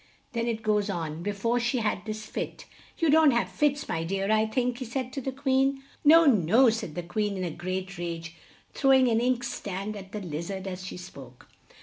Then 0.31 0.47
it 0.47 0.63
goes 0.63 0.89
on, 0.89 1.21
'before 1.21 1.59
she 1.59 1.77
had 1.77 2.05
this 2.05 2.25
fit' 2.25 2.65
you 2.97 3.11
don't 3.11 3.29
have 3.29 3.47
fits, 3.47 3.87
my 3.87 4.03
dear, 4.03 4.31
I 4.31 4.47
think?" 4.47 4.79
he 4.79 4.85
said 4.85 5.13
to 5.13 5.21
the 5.21 5.31
Queen. 5.31 5.83
"No! 6.03 6.25
no!" 6.25 6.71
said 6.71 6.95
the 6.95 7.03
Queen 7.03 7.37
in 7.37 7.43
a 7.43 7.51
great 7.51 7.99
rage, 7.99 8.35
throw 8.73 8.93
ing 8.93 9.09
an 9.09 9.21
ink 9.21 9.43
stand 9.43 9.95
at 9.95 10.11
the 10.11 10.19
Liz 10.19 10.49
ard 10.49 10.65
as 10.65 10.83
she 10.87 10.97
spoke. 10.97 11.47